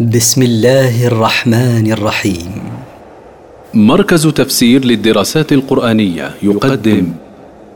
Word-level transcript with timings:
بسم 0.00 0.42
الله 0.42 1.06
الرحمن 1.06 1.92
الرحيم. 1.92 2.62
مركز 3.74 4.26
تفسير 4.26 4.84
للدراسات 4.84 5.52
القرآنية 5.52 6.34
يقدم. 6.42 7.12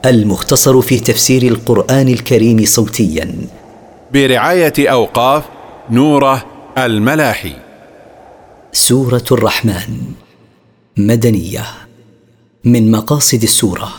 المختصر 0.06 0.80
في 0.80 1.00
تفسير 1.00 1.42
القرآن 1.42 2.08
الكريم 2.08 2.64
صوتيا. 2.64 3.34
برعاية 4.12 4.72
أوقاف 4.78 5.44
نوره 5.90 6.44
الملاحي. 6.78 7.52
سورة 8.72 9.24
الرحمن. 9.32 9.96
مدنية. 10.96 11.64
من 12.64 12.90
مقاصد 12.90 13.42
السورة. 13.42 13.92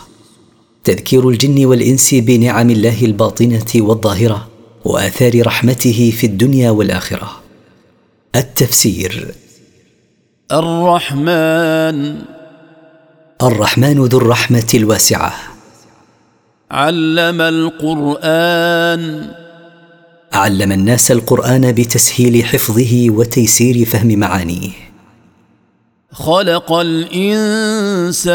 تذكير 0.84 1.30
الجن 1.30 1.66
والإنس 1.66 2.14
بنعم 2.14 2.70
الله 2.70 3.06
الباطنة 3.06 3.72
والظاهرة 3.76 4.48
وآثار 4.86 5.46
رحمته 5.46 6.14
في 6.18 6.28
الدنيا 6.28 6.72
والآخرة. 6.72 7.39
التفسير. 8.36 9.36
الرحمن. 10.52 12.22
الرحمن 13.44 14.06
ذو 14.06 14.18
الرحمة 14.18 14.68
الواسعة. 14.74 15.34
علم 16.72 17.42
القرآن. 17.42 19.32
علم 20.34 20.72
الناس 20.72 21.12
القرآن 21.12 21.72
بتسهيل 21.72 22.46
حفظه 22.46 23.10
وتيسير 23.10 23.86
فهم 23.86 24.20
معانيه. 24.20 24.72
خلق 26.12 26.72
الإنسان. 26.72 28.30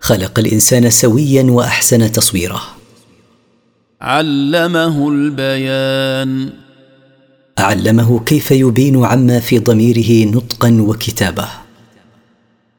خلق 0.00 0.38
الإنسان 0.38 0.90
سويا 0.90 1.42
وأحسن 1.42 2.12
تصويره. 2.12 2.62
علمه 4.02 5.08
البيان. 5.08 6.63
علمه 7.58 8.20
كيف 8.24 8.50
يبين 8.50 9.04
عما 9.04 9.40
في 9.40 9.58
ضميره 9.58 10.28
نطقا 10.28 10.78
وكتابه. 10.80 11.48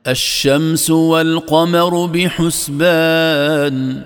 الشمس 0.07 0.89
والقمر 0.89 2.05
بحسبان. 2.05 4.01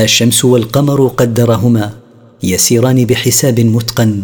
الشمس 0.00 0.44
والقمر 0.44 1.06
قدرهما 1.06 1.92
يسيران 2.42 3.04
بحساب 3.04 3.60
متقن 3.60 4.22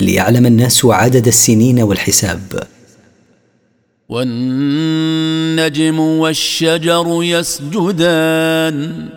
ليعلم 0.00 0.46
الناس 0.46 0.84
عدد 0.84 1.26
السنين 1.26 1.80
والحساب. 1.80 2.62
والنجم 4.08 6.00
والشجر 6.00 7.06
يسجدان. 7.22 9.08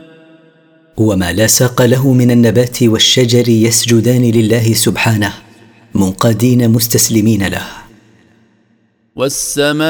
وما 0.98 1.34
لا 1.34 1.48
ساق 1.48 1.82
له 1.82 2.14
من 2.14 2.32
النبات 2.32 2.84
والشجر 2.84 3.50
يسجدان 3.50 4.32
لله 4.32 4.74
سبحانه. 4.74 5.43
منقادين 5.96 6.70
مستسلمين 6.70 7.48
له. 7.48 7.66
والسماء 9.16 9.82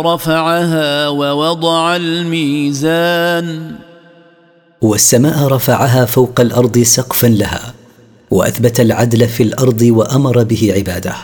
رفعها 0.00 1.08
ووضع 1.08 1.96
الميزان. 1.96 3.76
والسماء 4.82 5.46
رفعها 5.46 6.04
فوق 6.04 6.40
الأرض 6.40 6.78
سقفا 6.78 7.26
لها 7.26 7.74
وأثبت 8.30 8.80
العدل 8.80 9.28
في 9.28 9.42
الأرض 9.42 9.82
وأمر 9.82 10.42
به 10.42 10.72
عباده. 10.76 11.14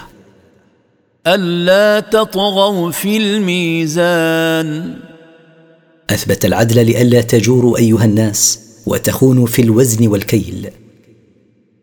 ألا 1.26 2.00
تطغوا 2.00 2.90
في 2.90 3.16
الميزان. 3.16 4.94
أثبت 6.10 6.44
العدل 6.44 6.86
لئلا 6.86 7.20
تجوروا 7.20 7.78
أيها 7.78 8.04
الناس 8.04 8.60
وتخونوا 8.86 9.46
في 9.46 9.62
الوزن 9.62 10.06
والكيل. 10.08 10.70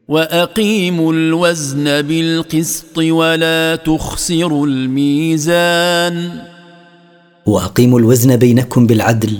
وأقيموا 0.07 1.13
الوزن 1.13 2.01
بالقسط 2.01 2.97
ولا 2.97 3.75
تخسروا 3.75 4.67
الميزان. 4.67 6.41
وأقيموا 7.45 7.99
الوزن 7.99 8.35
بينكم 8.35 8.87
بالعدل 8.87 9.37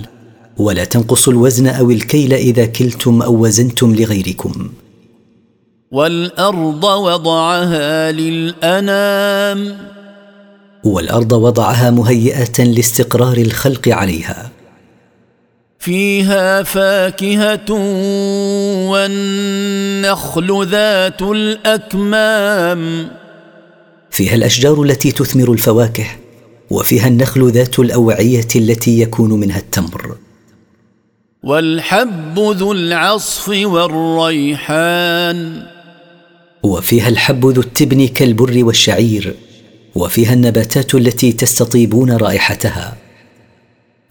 ولا 0.58 0.84
تنقصوا 0.84 1.32
الوزن 1.32 1.66
أو 1.66 1.90
الكيل 1.90 2.32
إذا 2.32 2.66
كلتم 2.66 3.22
أو 3.22 3.44
وزنتم 3.44 3.94
لغيركم. 3.94 4.70
والأرض 5.92 6.84
وضعها 6.84 8.12
للأنام. 8.12 9.76
والأرض 10.84 11.32
وضعها 11.32 11.90
مهيئة 11.90 12.64
لاستقرار 12.64 13.36
الخلق 13.36 13.88
عليها. 13.88 14.50
فيها 15.78 16.62
فاكهة 16.62 17.72
والنخل 18.90 20.66
ذات 20.66 21.22
الأكمام. 21.22 23.10
فيها 24.10 24.34
الأشجار 24.34 24.82
التي 24.82 25.12
تثمر 25.12 25.52
الفواكه 25.52 26.06
وفيها 26.70 27.08
النخل 27.08 27.50
ذات 27.50 27.78
الأوعية 27.78 28.48
التي 28.56 29.00
يكون 29.00 29.30
منها 29.30 29.58
التمر. 29.58 30.16
والحب 31.42 32.38
ذو 32.38 32.72
العصف 32.72 33.48
والريحان. 33.48 34.98
وفيها 36.62 37.08
الحب 37.08 37.46
ذو 37.46 37.60
التبن 37.62 38.06
كالبر 38.06 38.64
والشعير 38.64 39.34
وفيها 39.94 40.32
النباتات 40.32 40.94
التي 40.94 41.32
تستطيبون 41.32 42.10
رائحتها. 42.10 43.07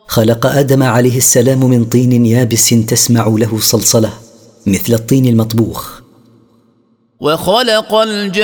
خلق 0.08 0.46
آدم 0.46 0.84
عليه 0.84 1.18
السلام 1.18 1.60
من 1.60 1.86
طين 1.86 2.26
يابس 2.26 2.70
تسمع 2.70 3.28
له 3.28 3.60
صلصلة 3.60 4.14
مثل 4.66 4.94
الطين 4.94 5.26
المطبوخ. 5.28 5.97
وخلق 7.20 7.94
الجان 7.96 8.38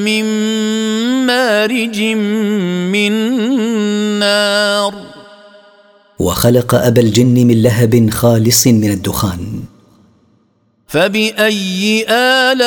من 0.00 0.24
مارج 1.26 2.00
من 2.92 3.12
نار. 4.18 4.94
وخلق 6.18 6.74
أبا 6.74 7.00
الجن 7.00 7.34
من 7.46 7.62
لهب 7.62 8.10
خالص 8.10 8.66
من 8.66 8.90
الدخان. 8.90 9.62
فبأي 10.86 12.06
آلاء 12.08 12.66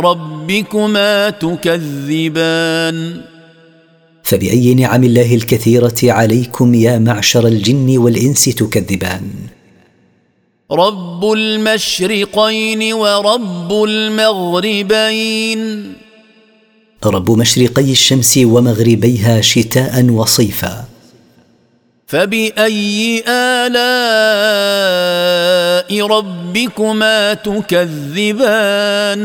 ربكما 0.00 1.30
تكذبان؟ 1.30 3.20
فبأي 4.22 4.74
نعم 4.74 5.04
الله 5.04 5.34
الكثيرة 5.34 5.94
عليكم 6.02 6.74
يا 6.74 6.98
معشر 6.98 7.46
الجن 7.46 7.98
والإنس 7.98 8.44
تكذبان. 8.44 9.53
رب 10.72 11.32
المشرقين 11.32 12.92
ورب 12.92 13.84
المغربين. 13.84 15.60
رب 17.04 17.30
مشرقي 17.30 17.92
الشمس 17.92 18.38
ومغربيها 18.38 19.40
شتاء 19.40 20.04
وصيفا. 20.04 20.84
فبأي 22.06 23.24
آلاء 23.28 23.74
ربكما 26.06 27.34
تكذبان؟ 27.34 29.20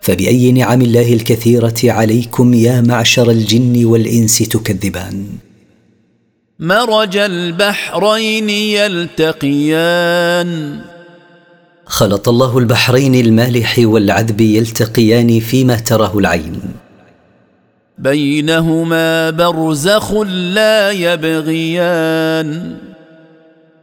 فبأي 0.00 0.52
نعم 0.52 0.82
الله 0.82 1.12
الكثيرة 1.12 1.74
عليكم 1.84 2.54
يا 2.54 2.80
معشر 2.80 3.30
الجن 3.30 3.84
والإنس 3.84 4.38
تكذبان؟ 4.38 5.45
مرج 6.60 7.16
البحرين 7.16 8.50
يلتقيان. 8.50 10.00
خلط 11.86 12.28
الله 12.28 12.58
البحرين 12.58 13.14
المالح 13.14 13.74
والعذب 13.78 14.40
يلتقيان 14.40 15.40
فيما 15.40 15.76
تراه 15.76 16.18
العين. 16.18 16.60
بينهما 17.98 19.30
برزخ 19.30 20.12
لا 20.22 20.90
يبغيان. 20.90 22.76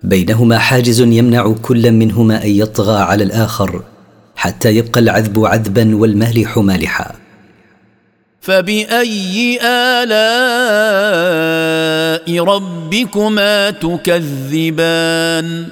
بينهما 0.04 0.58
حاجز 0.58 1.02
يمنع 1.02 1.56
كل 1.62 1.92
منهما 1.92 2.44
أن 2.44 2.50
يطغى 2.50 2.98
على 2.98 3.24
الآخر 3.24 3.84
حتى 4.36 4.76
يبقى 4.76 5.00
العذب 5.00 5.46
عذبا 5.46 5.96
والمالح 5.96 6.58
مالحا. 6.58 7.23
فبأي 8.44 9.60
آلاء 9.62 10.84
ربكما 12.44 13.70
تكذبان؟ 13.70 15.68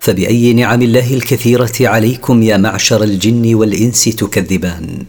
فبأي 0.00 0.52
نعم 0.52 0.82
الله 0.82 1.14
الكثيرة 1.14 1.72
عليكم 1.80 2.42
يا 2.42 2.56
معشر 2.56 3.02
الجن 3.02 3.54
والإنس 3.54 4.04
تكذبان؟ 4.04 5.04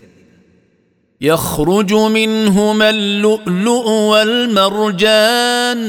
يخرج 1.22 1.94
منهما 1.94 2.90
اللؤلؤ 2.90 3.90
والمرجان. 3.90 5.80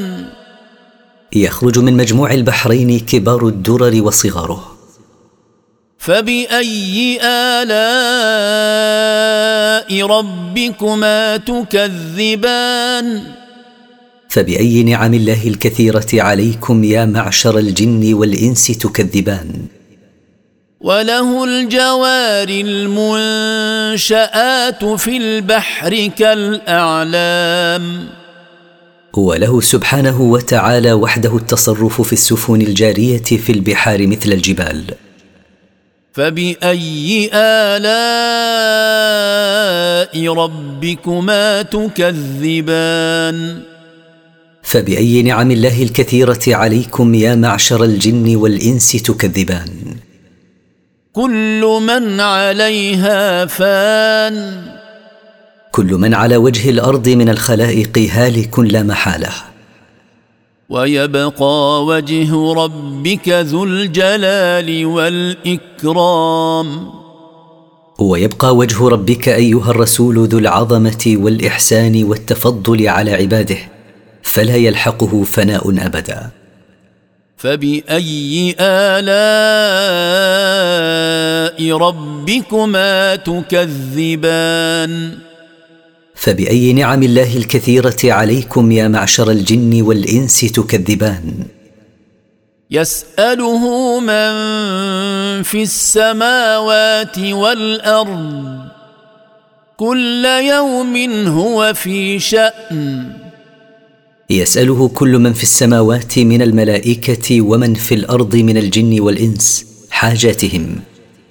يخرج 1.32 1.78
من 1.78 1.96
مجموع 1.96 2.32
البحرين 2.32 3.00
كبار 3.00 3.46
الدرر 3.46 4.02
وصغاره. 4.02 4.76
فبأي 5.99 7.19
آلاء 7.22 9.59
ربكما 9.92 11.37
تكذبان. 11.37 13.22
فبأي 14.28 14.82
نعم 14.82 15.14
الله 15.14 15.48
الكثيرة 15.48 16.06
عليكم 16.14 16.84
يا 16.84 17.04
معشر 17.04 17.58
الجن 17.58 18.14
والإنس 18.14 18.66
تكذبان؟ 18.66 19.66
وله 20.81 21.44
الجوار 21.44 22.48
المنشآت 23.58 24.84
في 24.84 25.16
البحر 25.16 26.06
كالأعلام. 26.19 27.84
وله 29.16 29.60
سبحانه 29.60 30.20
وتعالى 30.20 30.93
وحده 30.93 31.36
التصرف 31.36 32.02
في 32.02 32.12
السفن 32.12 32.60
الجارية 32.60 33.22
في 33.22 33.52
البحار 33.52 34.06
مثل 34.06 34.32
الجبال. 34.32 34.84
فبأي 36.12 37.30
آلاء 37.34 37.90
ربكما 40.34 41.62
تكذبان؟ 41.62 43.62
فبأي 44.62 45.22
نعم 45.22 45.50
الله 45.50 45.82
الكثيرة 45.82 46.40
عليكم 46.48 47.14
يا 47.14 47.34
معشر 47.34 47.84
الجن 47.84 48.36
والإنس 48.36 48.92
تكذبان؟ 48.92 49.68
كل 51.12 51.80
من 51.82 52.20
عليها 52.20 53.46
فان. 53.46 54.62
كل 55.72 55.94
من 55.94 56.14
على 56.14 56.36
وجه 56.36 56.70
الأرض 56.70 57.08
من 57.08 57.28
الخلائق 57.28 57.98
هالك 57.98 58.58
لا 58.58 58.82
محالة. 58.82 59.50
ويبقى 60.70 61.84
وجه 61.84 62.52
ربك 62.52 63.28
ذو 63.28 63.64
الجلال 63.64 64.87
والإكرام. 64.87 66.67
ويبقى 67.99 68.56
وجه 68.56 68.88
ربك 68.88 69.28
أيها 69.28 69.70
الرسول 69.70 70.28
ذو 70.28 70.38
العظمة 70.38 71.14
والإحسان 71.17 72.05
والتفضل 72.05 72.88
على 72.88 73.12
عباده 73.12 73.58
فلا 74.22 74.56
يلحقه 74.56 75.22
فناء 75.22 75.87
أبدا. 75.87 76.31
فبأي 77.37 78.55
آلاء 78.61 79.90
ربكما 81.76 83.17
تكذبان؟ 83.17 84.90
فبأي 86.20 86.72
نعم 86.72 87.02
الله 87.02 87.37
الكثيرة 87.37 87.96
عليكم 88.05 88.72
يا 88.72 88.88
معشر 88.88 89.31
الجن 89.31 89.82
والإنس 89.82 90.40
تكذبان؟ 90.40 91.34
يسأله 92.70 93.64
من 94.00 94.32
في 95.43 95.62
السماوات 95.62 97.19
والأرض 97.19 98.58
كل 99.76 100.25
يوم 100.25 100.96
هو 101.26 101.72
في 101.75 102.19
شأن. 102.19 103.12
يسأله 104.31 104.88
كل 104.88 105.19
من 105.19 105.32
في 105.32 105.43
السماوات 105.43 106.19
من 106.19 106.43
الملائكة 106.43 107.40
ومن 107.40 107.75
في 107.75 107.94
الأرض 107.94 108.37
من 108.37 108.56
الجن 108.56 109.00
والإنس 109.00 109.67
حاجاتهم 109.90 110.81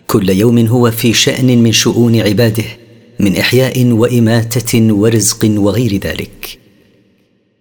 كل 0.07 0.29
يوم 0.29 0.67
هو 0.67 0.91
في 0.91 1.13
شأن 1.13 1.63
من 1.63 1.71
شؤون 1.71 2.21
عباده. 2.21 2.78
من 3.19 3.37
إحياء 3.37 3.85
وإماتة 3.85 4.93
ورزق 4.93 5.45
وغير 5.45 5.97
ذلك. 5.97 6.59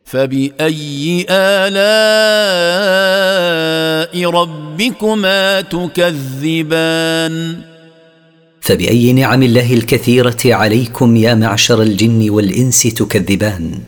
فبأي 0.05 1.26
آلاء 1.31 1.78
ربكما 4.31 5.60
تكذبان؟ 5.60 7.60
فبأي 8.60 9.12
نعم 9.12 9.43
الله 9.43 9.75
الكثيرة 9.75 10.37
عليكم 10.44 11.16
يا 11.16 11.34
معشر 11.34 11.82
الجن 11.82 12.31
والإنس 12.31 12.82
تكذبان. 12.82 13.78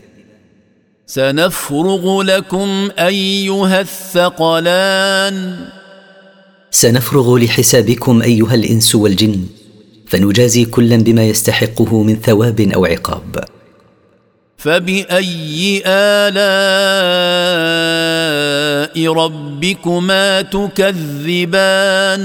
سنفرغ 1.07 2.21
لكم 2.21 2.89
أيها 2.99 3.81
الثقلان. 3.81 5.65
سنفرغ 6.71 7.37
لحسابكم 7.37 8.21
أيها 8.21 8.55
الإنس 8.55 8.95
والجن. 8.95 9.45
فنجازي 10.11 10.65
كلا 10.65 10.95
بما 10.95 11.23
يستحقه 11.23 12.03
من 12.03 12.15
ثواب 12.15 12.59
أو 12.61 12.85
عقاب. 12.85 13.43
فبأي 14.57 15.83
آلاء 15.85 16.33
ربكما 19.13 20.41
تكذبان؟ 20.41 22.23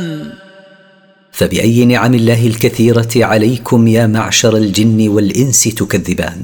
فبأي 1.32 1.84
نعم 1.84 2.14
الله 2.14 2.46
الكثيرة 2.46 3.10
عليكم 3.16 3.88
يا 3.88 4.06
معشر 4.06 4.56
الجن 4.56 5.08
والإنس 5.08 5.62
تكذبان؟ 5.62 6.42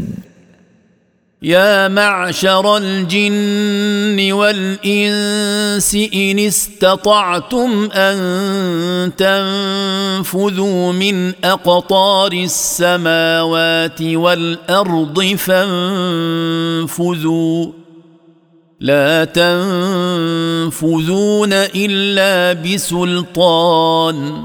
يا 1.44 1.88
معشر 1.88 2.76
الجن 2.76 4.32
والإنس 4.32 5.94
إن 6.14 6.38
استطعتم 6.38 7.88
أن 7.92 9.12
تنفذوا 9.16 10.92
من 10.92 11.32
أقطار 11.44 12.32
السماوات 12.32 14.02
والأرض 14.02 15.36
فانفذوا. 16.82 17.72
لا 18.80 19.24
تنفذون 19.24 21.52
إلا 21.52 22.52
بسلطان. 22.52 24.42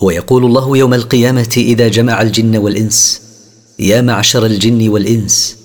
ويقول 0.00 0.44
الله 0.44 0.76
يوم 0.76 0.94
القيامة 0.94 1.54
إذا 1.56 1.88
جمع 1.88 2.22
الجن 2.22 2.56
والإنس 2.56 3.22
يا 3.78 4.00
معشر 4.00 4.46
الجن 4.46 4.88
والإنس 4.88 5.57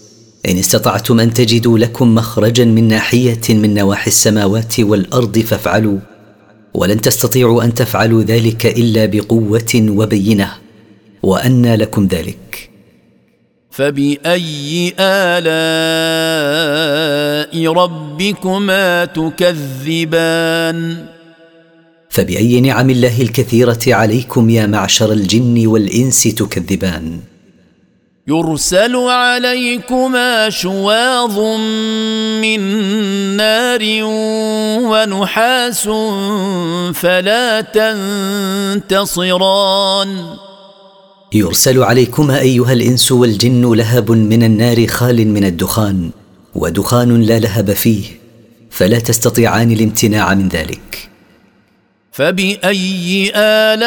إن 0.49 0.57
استطعتم 0.57 1.19
أن 1.19 1.33
تجدوا 1.33 1.79
لكم 1.79 2.15
مخرجا 2.15 2.65
من 2.65 2.87
ناحية 2.87 3.41
من 3.49 3.73
نواحي 3.73 4.07
السماوات 4.07 4.79
والأرض 4.79 5.39
فافعلوا 5.39 5.97
ولن 6.73 7.01
تستطيعوا 7.01 7.63
أن 7.63 7.73
تفعلوا 7.73 8.23
ذلك 8.23 8.65
إلا 8.65 9.05
بقوة 9.05 9.75
وبينة 9.75 10.53
وأنى 11.23 11.75
لكم 11.75 12.07
ذلك. 12.07 12.69
فبأي 13.71 14.93
آلاء 14.99 15.43
ربكما 17.73 19.05
تكذبان؟ 19.05 20.73
فبأي 22.09 22.61
نعم 22.61 22.89
الله 22.89 23.21
الكثيرة 23.21 23.79
عليكم 23.87 24.49
يا 24.49 24.65
معشر 24.65 25.11
الجن 25.11 25.67
والإنس 25.67 26.23
تكذبان؟ 26.23 27.19
يرسل 28.27 28.95
عليكما 28.95 30.49
شواظ 30.49 31.39
من 32.41 32.59
نار 33.37 33.81
ونحاس 34.83 35.83
فلا 36.93 37.61
تنتصران. 38.87 40.35
يرسل 41.33 41.83
عليكما 41.83 42.39
أيها 42.39 42.73
الإنس 42.73 43.11
والجن 43.11 43.73
لهب 43.73 44.11
من 44.11 44.43
النار 44.43 44.87
خال 44.87 45.27
من 45.27 45.45
الدخان 45.45 46.09
ودخان 46.55 47.21
لا 47.21 47.39
لهب 47.39 47.73
فيه 47.73 48.03
فلا 48.69 48.99
تستطيعان 48.99 49.71
الامتناع 49.71 50.33
من 50.33 50.47
ذلك. 50.47 51.12
فبأي 52.13 53.31
آلاء 53.35 53.81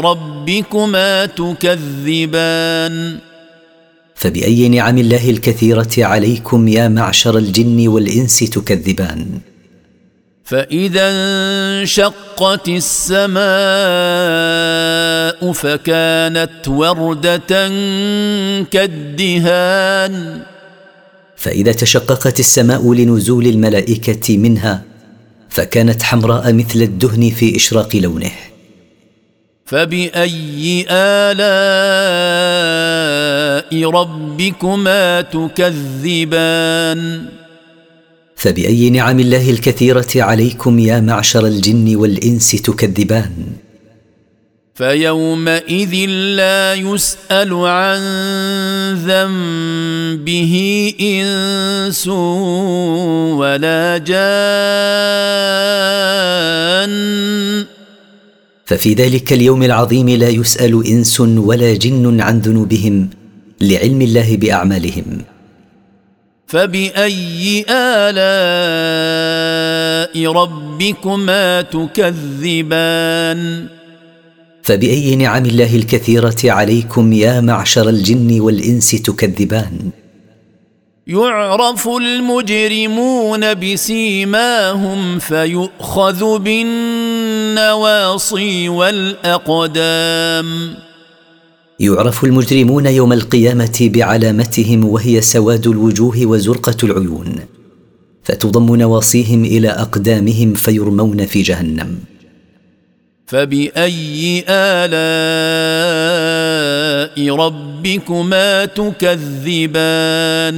ربكما 0.00 1.26
تكذبان؟ 1.26 3.18
فبأي 4.14 4.68
نعم 4.68 4.98
الله 4.98 5.30
الكثيرة 5.30 5.90
عليكم 5.98 6.68
يا 6.68 6.88
معشر 6.88 7.38
الجن 7.38 7.88
والإنس 7.88 8.38
تكذبان؟ 8.38 9.26
فإذا 10.44 11.10
انشقت 11.10 12.68
السماء 12.68 13.42
فكانت 15.52 16.68
وردة 16.68 17.68
كالدهان. 18.70 20.42
فإذا 21.36 21.72
تشققت 21.72 22.40
السماء 22.40 22.94
لنزول 22.94 23.46
الملائكة 23.46 24.38
منها 24.38 24.91
فكانت 25.52 26.02
حمراء 26.02 26.52
مثل 26.52 26.82
الدهن 26.82 27.30
في 27.30 27.56
إشراق 27.56 27.96
لونه. 27.96 28.32
فبأي 29.64 30.86
آلاء 30.90 31.42
ربكما 33.90 35.20
تكذبان؟ 35.20 37.00
فبأي 38.36 38.90
نعم 38.90 39.20
الله 39.20 39.50
الكثيرة 39.50 40.08
عليكم 40.16 40.78
يا 40.78 41.00
معشر 41.00 41.46
الجن 41.46 41.96
والإنس 41.96 42.50
تكذبان؟ 42.50 43.32
فيومئذ 44.74 45.94
لا 46.36 46.74
يسأل 46.74 47.54
عن 47.54 48.00
ذنبه 49.04 50.54
إنس 51.00 52.08
ولا 53.36 53.98
جان. 53.98 54.22
ففي 58.64 58.94
ذلك 58.94 59.32
اليوم 59.32 59.62
العظيم 59.62 60.08
لا 60.08 60.28
يسأل 60.28 60.86
إنس 60.86 61.20
ولا 61.20 61.74
جن 61.74 62.20
عن 62.20 62.38
ذنوبهم 62.40 63.10
لعلم 63.60 64.02
الله 64.02 64.36
بأعمالهم. 64.36 65.24
فبأي 66.46 67.64
آلاء 67.68 68.22
ربكما 70.32 71.62
تكذبان؟ 71.62 73.40
فبأي 74.62 75.16
نعم 75.16 75.44
الله 75.44 75.76
الكثيرة 75.76 76.36
عليكم 76.44 77.12
يا 77.12 77.40
معشر 77.40 77.88
الجن 77.88 78.40
والإنس 78.40 78.90
تكذبان؟ 78.90 79.90
يعرف 81.06 81.88
المجرمون 81.88 83.54
بسيماهم 83.54 85.18
فيؤخذ 85.18 86.38
بالنواصي 86.38 87.88
والأقدام. 88.68 90.46
يعرف 91.80 92.24
المجرمون 92.24 92.86
يوم 92.86 93.12
القيامة 93.12 93.90
بعلامتهم 93.94 94.84
وهي 94.84 95.20
سواد 95.20 95.66
الوجوه 95.66 96.26
وزرقة 96.26 96.76
العيون 96.82 97.34
فتضم 98.22 98.76
نواصيهم 98.76 99.44
إلى 99.44 99.68
أقدامهم 99.68 100.54
فيرمون 100.54 101.26
في 101.26 101.42
جهنم. 101.42 102.11
فبأي 103.32 104.44
آلاء 104.48 105.16
ربكما 107.36 108.64
تكذبان؟ 108.64 110.56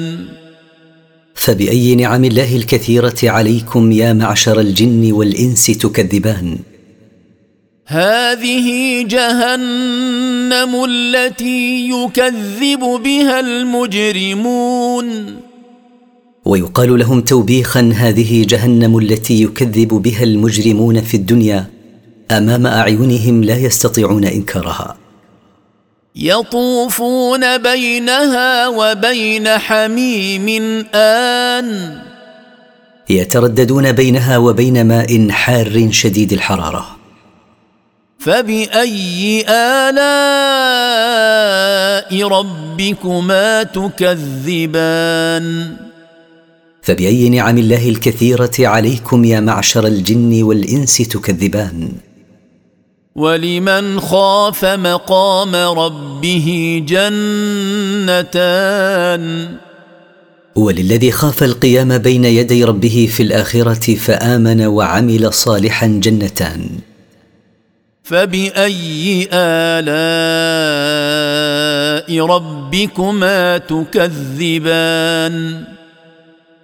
فبأي 1.35 1.95
نعم 1.95 2.25
الله 2.25 2.57
الكثيرة 2.57 3.14
عليكم 3.25 3.93
يا 3.93 4.12
معشر 4.12 4.61
الجن 4.61 5.12
والإنس 5.12 5.66
تكذبان؟ 5.66 6.59
هذه 7.87 9.02
جهنم 9.07 10.85
التي 10.85 11.90
يكذب 11.90 12.81
بها 13.04 13.40
المجرمون. 13.40 15.37
ويقال 16.45 16.99
لهم 16.99 17.21
توبيخا 17.21 17.93
هذه 17.95 18.45
جهنم 18.49 18.99
التي 18.99 19.43
يكذب 19.43 19.88
بها 19.88 20.23
المجرمون 20.23 21.00
في 21.00 21.16
الدنيا. 21.16 21.74
أمام 22.31 22.66
أعينهم 22.66 23.45
لا 23.45 23.57
يستطيعون 23.57 24.25
إنكارها. 24.25 24.97
يطوفون 26.16 27.59
بينها 27.59 28.69
وبين 28.69 29.49
حميم 29.49 30.87
آن. 30.95 31.99
يترددون 33.11 33.93
بينها 33.93 34.38
وبين 34.38 34.87
ماء 34.87 35.28
حار 35.31 35.88
شديد 35.90 36.33
الحرارة. 36.33 36.97
فبأي 38.19 39.45
آلاء 39.49 40.04
ربكما 42.28 43.62
تكذبان؟ 43.62 45.47
فبأي 46.83 47.28
نعم 47.28 47.59
الله 47.59 47.88
الكثيرة 47.88 48.50
عليكم 48.59 49.25
يا 49.25 49.40
معشر 49.40 49.87
الجن 49.87 50.43
والإنس 50.43 50.97
تكذبان؟ 50.97 51.88
ولمن 53.16 54.00
خاف 54.00 54.64
مقام 54.64 55.54
ربه 55.54 56.83
جنتان. 56.88 58.44
وللذي 60.54 61.11
خاف 61.11 61.42
القيام 61.42 61.99
بين 61.99 62.25
يدي 62.25 62.64
ربه 62.64 63.09
في 63.12 63.23
الآخرة 63.23 63.94
فآمن 63.94 64.66
وعمل 64.66 65.33
صالحا 65.33 65.87
جنتان. 65.87 66.68
فبأي 68.02 69.28
آلاء 69.33 69.85
ربكما 72.26 73.59
تكذبان؟ 73.59 75.35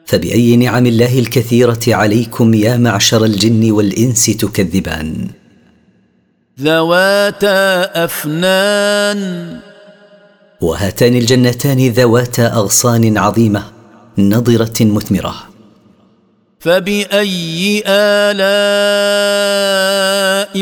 فبأي 0.04 0.56
نعم 0.56 0.86
الله 0.86 1.18
الكثيرة 1.18 1.80
عليكم 1.88 2.54
يا 2.54 2.76
معشر 2.76 3.24
الجن 3.24 3.70
والإنس 3.70 4.26
تكذبان؟ 4.26 5.39
ذواتا 6.62 8.04
أفنان. 8.04 9.56
وهاتان 10.60 11.16
الجنتان 11.16 11.88
ذواتا 11.88 12.46
أغصان 12.46 13.18
عظيمة 13.18 13.62
نضرة 14.18 14.74
مثمرة. 14.80 15.34
فبأي 16.60 17.82
آلاء 17.86 18.30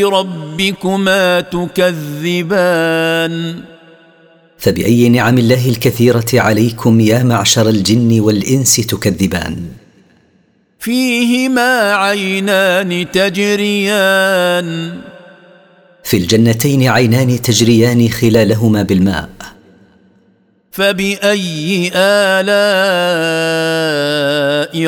ربكما 0.09 1.41
تكذبان؟ 1.41 2.85
فبأي 4.59 5.09
نعم 5.09 5.39
الله 5.39 5.69
الكثيرة 5.69 6.27
عليكم 6.35 7.01
يا 7.01 7.23
معشر 7.23 7.69
الجن 7.69 8.21
والإنس 8.21 8.77
تكذبان؟ 8.77 9.57
فيهما 10.79 11.93
عينان 11.95 13.11
تجريان. 13.11 15.08
في 16.09 16.17
الجنتين 16.17 16.89
عينان 16.89 17.43
تجريان 17.43 18.09
خلالهما 18.09 18.83
بالماء. 18.83 19.29
فبأي 20.73 21.91
آلاء 21.95 22.51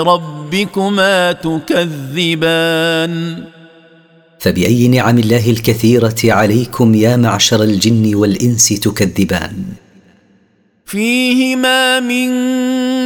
ربكما 0.03 1.33
تكذبان؟ 1.33 3.13
فبأي 4.39 4.89
نعم 4.89 5.19
الله 5.19 5.51
الكثيرة 5.51 6.17
عليكم 6.25 6.95
يا 6.95 7.17
معشر 7.17 7.63
الجن 7.63 8.15
والإنس 8.15 8.69
تكذبان. 8.69 9.65
فيهما 10.87 12.01
من 12.01 12.31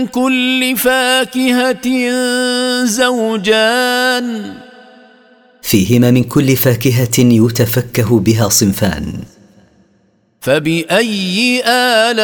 كل 0.07 0.75
فاكهة 0.77 2.11
زوجان. 2.85 4.55
فيهما 5.65 6.11
من 6.11 6.25
كل 6.25 6.57
فاكهة 6.57 7.19
يتفكه 7.19 8.21
بها 8.21 8.49
صنفان. 8.49 9.13
فبأي 10.41 11.63
آلاء 11.67 12.15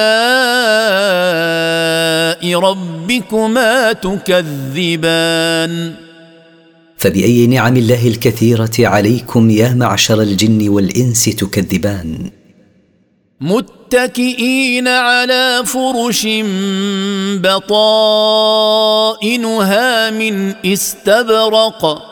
ربكما 2.60 3.92
تكذبان؟ 3.92 5.94
فبأي 6.96 7.46
نعم 7.46 7.76
الله 7.76 8.08
الكثيرة 8.08 8.70
عليكم 8.78 9.50
يا 9.50 9.74
معشر 9.74 10.22
الجن 10.22 10.68
والإنس 10.68 11.24
تكذبان. 11.24 12.30
متكئين 13.40 14.88
على 14.88 15.62
فرش 15.64 16.26
بطائنها 17.42 19.30
من 20.10 20.54
استبرق. 20.64 22.09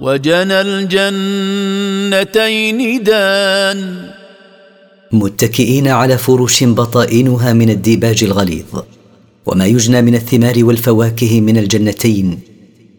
وجنى 0.00 0.60
الجنتين 0.60 1.02
دان. 3.02 4.10
متكئين 5.12 5.88
على 5.88 6.18
فرش 6.18 6.64
بطائنها 6.64 7.52
من 7.52 7.70
الديباج 7.70 8.24
الغليظ 8.24 8.82
وما 9.46 9.66
يجنى 9.66 10.02
من 10.02 10.14
الثمار 10.14 10.64
والفواكه 10.64 11.40
من 11.40 11.58
الجنتين 11.58 12.40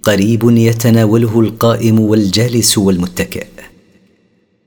قريب 0.03 0.58
يتناوله 0.58 1.39
القائم 1.39 2.00
والجالس 2.00 2.77
والمتكئ. 2.77 3.48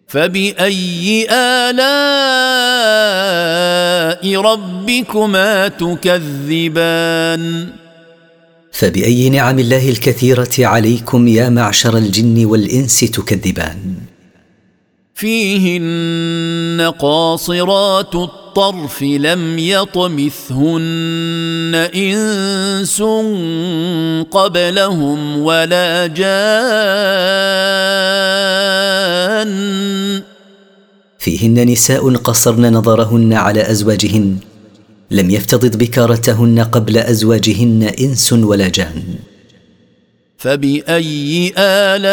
فبأي 0.09 1.27
آلاء 1.31 1.85
ربكما 4.41 5.69
تكذبان؟ 5.69 7.69
فبأي 8.75 9.31
نعم 9.31 9.59
الله 9.59 9.89
الكثيرة 9.89 10.51
عليكم 10.59 11.29
يا 11.29 11.49
معشر 11.49 11.97
الجن 11.97 12.45
والإنس 12.45 13.01
تكذبان؟ 13.01 13.95
فيهن 15.15 16.93
قاصرات 16.99 18.15
الطرف 18.15 19.03
لم 19.03 19.59
يطمثهن 19.59 20.71
إنس 21.95 23.03
قبلهم 24.31 25.39
ولا 25.39 26.07
جان. 26.07 26.35
فيهن 31.19 31.67
نساء 31.67 32.15
قصرن 32.17 32.73
نظرهن 32.73 33.33
على 33.33 33.71
أزواجهن 33.71 34.37
لم 35.11 35.31
يفتضض 35.31 35.77
بكارتهن 35.77 36.61
قبل 36.61 36.97
أزواجهن 36.97 37.93
إنس 38.01 38.33
ولا 38.33 38.69
جان. 38.69 39.03
فبأي 40.39 41.53
آلاء 41.59 42.05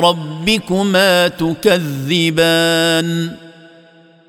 ربكما 0.00 1.28
تكذبان؟ 1.28 3.30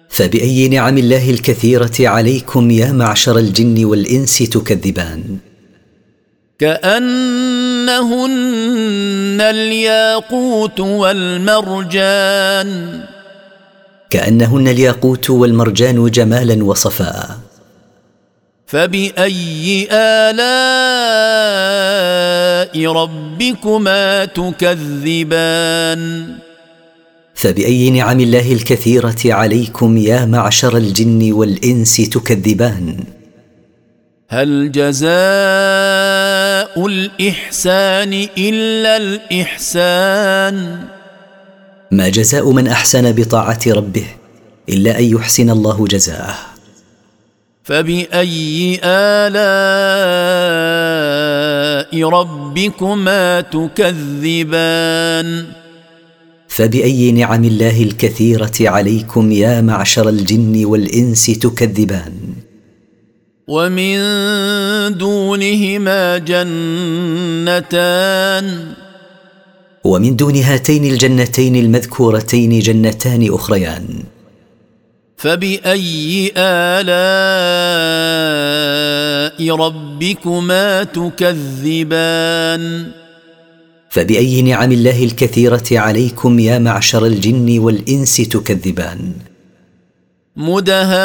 فبأي 0.09 0.67
نعم 0.67 0.97
الله 0.97 1.29
الكثيرة 1.29 1.93
عليكم 1.99 2.71
يا 2.71 2.91
معشر 2.91 3.37
الجن 3.37 3.85
والإنس 3.85 4.37
تكذبان. 4.37 5.37
كأنهن 6.59 8.31
الياقوت 9.41 10.79
والمرجان. 10.79 12.69
كأنهن 14.09 14.67
الياقوت 14.67 15.29
والمرجان 15.29 16.11
جمالا 16.11 16.63
وصفاء. 16.63 17.37
فبأي 18.67 19.87
آلاء 19.91 20.45
ربكما 22.91 24.25
تكذبان؟ 24.25 26.01
فبأي 27.35 27.89
نعم 27.89 28.19
الله 28.19 28.53
الكثيرة 28.53 29.15
عليكم 29.25 29.97
يا 29.97 30.25
معشر 30.25 30.77
الجن 30.77 31.31
والإنس 31.31 31.95
تكذبان؟ 31.95 33.03
هل 34.29 34.71
جزاء 34.71 35.05
الإحسان 36.87 38.27
إلا 38.37 38.97
الإحسان؟ 38.97 40.79
ما 41.91 42.09
جزاء 42.09 42.51
من 42.51 42.67
أحسن 42.67 43.11
بطاعة 43.11 43.59
ربه 43.67 44.05
إلا 44.69 44.99
أن 44.99 45.03
يحسن 45.03 45.49
الله 45.49 45.87
جزاءه. 45.87 46.35
فبأي 47.63 48.79
آلاء 48.83 49.35
ربكما 52.09 53.41
تكذبان؟ 53.41 55.27
فبأي 56.47 57.11
نعم 57.11 57.43
الله 57.43 57.83
الكثيرة 57.83 58.53
عليكم 58.61 59.31
يا 59.31 59.61
معشر 59.61 60.09
الجن 60.09 60.65
والإنس 60.65 61.25
تكذبان؟ 61.25 62.13
ومن 63.47 63.97
دونهما 64.97 66.17
جنتان. 66.17 67.85
ومن 69.85 70.15
دون 70.15 70.35
هاتين 70.35 70.85
الجنتين 70.85 71.55
المذكورتين 71.55 72.59
جنتان 72.59 73.33
أخريان. 73.33 74.03
فبأي 75.17 76.31
آلاء 76.37 76.85
ربكما 79.55 80.83
تكذبان؟ 80.83 82.91
فبأي 83.89 84.41
نعم 84.41 84.71
الله 84.71 85.03
الكثيرة 85.03 85.63
عليكم 85.71 86.39
يا 86.39 86.59
معشر 86.59 87.05
الجن 87.05 87.59
والإنس 87.59 88.17
تكذبان. 88.17 89.11
مدهامتان. 90.35 90.95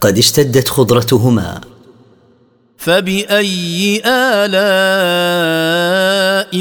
قد 0.00 0.18
اشتدت 0.18 0.68
خضرتهما. 0.68 1.77
فبأي 2.88 4.02
آلاء 4.06 4.50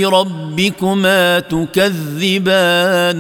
ربكما 0.10 1.40
تكذبان؟ 1.40 3.20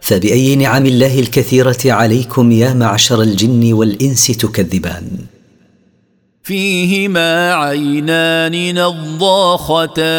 فبأي 0.00 0.56
نعم 0.56 0.86
الله 0.86 1.20
الكثيرة 1.20 1.78
عليكم 1.84 2.52
يا 2.52 2.74
معشر 2.74 3.22
الجن 3.22 3.72
والإنس 3.72 4.26
تكذبان؟ 4.26 5.08
فيهما 6.42 7.54
عينان 7.54 8.74
نضاختان. 8.74 10.18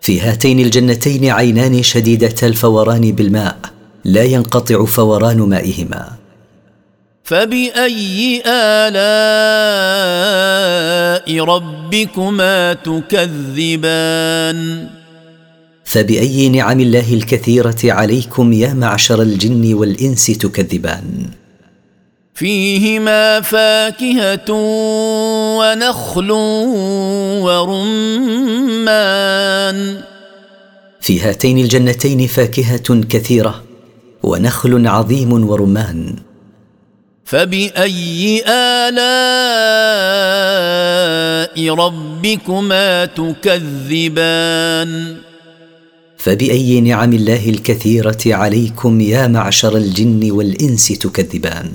في 0.00 0.20
هاتين 0.20 0.60
الجنتين 0.60 1.30
عينان 1.30 1.82
شديدة 1.82 2.34
الفوران 2.42 3.12
بالماء 3.12 3.58
لا 4.04 4.22
ينقطع 4.22 4.84
فوران 4.84 5.38
مائهما. 5.38 6.21
فبأي 7.24 8.42
آلاء 8.46 8.92
ربكما 11.44 12.72
تكذبان؟ 12.72 14.58
فبأي 15.84 16.48
نعم 16.48 16.80
الله 16.80 17.14
الكثيرة 17.14 17.76
عليكم 17.84 18.52
يا 18.52 18.74
معشر 18.74 19.22
الجن 19.22 19.74
والإنس 19.74 20.26
تكذبان؟ 20.26 21.26
فيهما 22.34 23.40
فاكهة 23.40 24.52
ونخل 25.58 26.30
ورمان. 27.42 28.92
في 31.00 31.20
هاتين 31.20 31.58
الجنتين 31.58 32.26
فاكهة 32.26 33.00
كثيرة 33.10 33.62
ونخل 34.22 34.86
عظيم 34.86 35.48
ورمان. 35.48 36.16
فبأي 37.32 38.44
آلاء 38.46 38.92
ربكما 41.74 43.04
تكذبان؟ 43.04 45.16
فبأي 46.16 46.80
نعم 46.80 47.12
الله 47.12 47.48
الكثيرة 47.48 48.18
عليكم 48.26 49.00
يا 49.00 49.26
معشر 49.26 49.76
الجن 49.76 50.30
والإنس 50.30 50.88
تكذبان؟ 50.88 51.72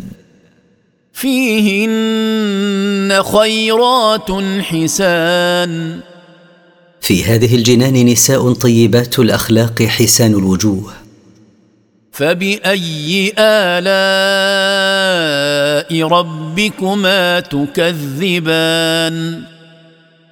فيهن 1.13 3.23
خيرات 3.23 4.31
حسان. 4.61 5.99
في 7.01 7.23
هذه 7.23 7.55
الجنان 7.55 8.05
نساء 8.05 8.53
طيبات 8.53 9.19
الأخلاق 9.19 9.83
حسان 9.83 10.31
الوجوه. 10.31 11.06
فبأي 12.17 13.33
آلاء 13.37 13.93
ربكما 16.07 17.39
تكذبان؟ 17.39 19.15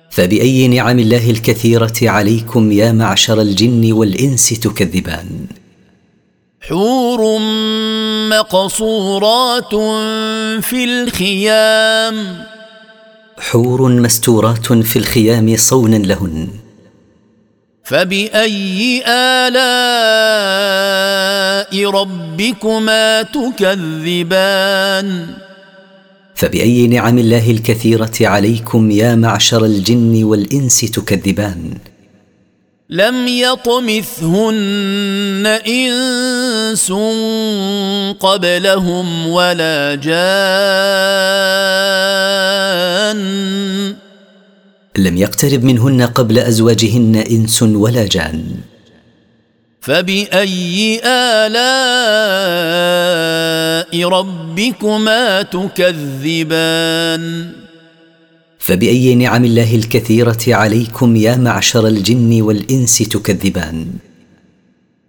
فبأي 0.09 0.67
نعم 0.67 0.99
الله 0.99 1.29
الكثيرة 1.29 1.93
عليكم 2.01 2.71
يا 2.71 2.91
معشر 2.91 3.41
الجن 3.41 3.91
والإنس 3.91 4.49
تكذبان؟ 4.49 5.47
حور 6.61 7.39
مقصورات 8.29 9.75
في 10.63 10.83
الخيام. 10.83 12.43
حور 13.39 13.91
مستورات 13.91 14.73
في 14.73 14.99
الخيام 14.99 15.57
صونا 15.57 15.95
لهن. 15.95 16.64
فبأي 17.85 19.03
آلاء 19.07 19.85
ربكما 21.89 23.21
تكذبان؟ 23.21 25.07
فبأي 26.35 26.87
نعم 26.87 27.17
الله 27.17 27.51
الكثيرة 27.51 28.11
عليكم 28.21 28.91
يا 28.91 29.15
معشر 29.15 29.65
الجن 29.65 30.23
والإنس 30.23 30.81
تكذبان؟ 30.81 31.77
لم 32.89 33.27
يطمثهن 33.27 34.67
إنس 35.67 36.91
قبلهم 38.19 39.27
ولا 39.27 39.95
جان. 39.95 40.25
لم 44.97 45.17
يقترب 45.17 45.63
منهن 45.63 46.01
قبل 46.01 46.39
أزواجهن 46.39 47.15
إنس 47.15 47.63
ولا 47.63 48.05
جان. 48.05 48.43
فبأي 49.81 51.01
آلاء 51.05 51.55
ربكما 54.09 55.41
تكذبان؟ 55.41 57.51
فبأي 58.59 59.15
نعم 59.15 59.45
الله 59.45 59.75
الكثيرة 59.75 60.37
عليكم 60.47 61.15
يا 61.15 61.35
معشر 61.35 61.87
الجن 61.87 62.41
والإنس 62.41 62.97
تكذبان. 62.97 63.87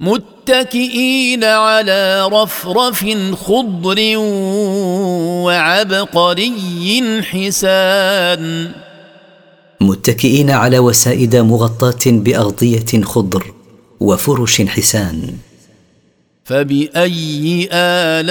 متكئين 0.01 1.45
على 1.45 2.29
رفرف 2.33 3.17
خضر 3.33 4.17
وعبقري 5.47 7.23
حسان. 7.23 8.73
متكئين 9.87 10.51
على 10.51 10.79
وسائد 10.79 11.37
مغطاة 11.37 12.05
بأغطية 12.07 13.03
خضر 13.03 13.53
وفرش 14.01 14.63
حسان. 14.63 15.35
فبأي 16.45 17.69
آلاء 17.73 18.27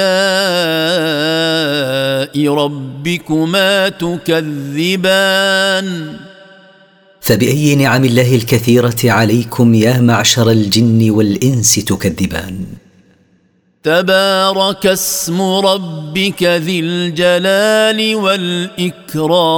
ربكما 2.53 3.89
تكذبان؟ 3.89 5.87
فبأي 7.21 7.75
نعم 7.75 8.05
الله 8.05 8.35
الكثيرة 8.35 8.95
عليكم 9.03 9.73
يا 9.73 10.01
معشر 10.01 10.51
الجن 10.51 11.09
والإنس 11.09 11.75
تكذبان. 11.75 12.65
تبارك 13.83 14.85
اسم 14.85 15.41
ربك 15.41 16.43
ذي 16.43 16.79
الجلال 16.79 18.15
والإكرام. 18.15 19.55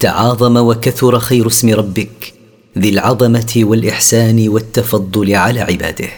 تعاظم 0.00 0.56
وكثر 0.56 1.18
خير 1.18 1.46
اسم 1.46 1.74
ربك 1.74 2.32
ذي 2.78 2.88
العظمة 2.88 3.52
والإحسان 3.56 4.48
والتفضل 4.48 5.34
على 5.34 5.60
عباده. 5.60 6.08